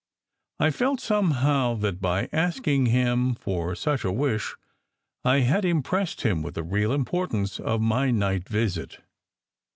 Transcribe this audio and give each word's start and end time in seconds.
I 0.59 0.71
felt 0.71 0.99
somehow 0.99 1.75
that, 1.75 2.01
by 2.01 2.27
asking 2.33 2.87
him 2.87 3.35
for 3.35 3.75
such 3.75 4.03
a 4.03 4.11
wish, 4.11 4.55
I 5.23 5.41
had 5.41 5.63
impressed 5.63 6.21
him 6.21 6.41
with 6.41 6.55
the 6.55 6.63
real 6.63 6.91
importance 6.91 7.59
of 7.59 7.81
my 7.81 8.09
night 8.09 8.49
visit. 8.49 8.97